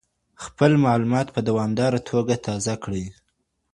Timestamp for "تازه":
2.45-2.75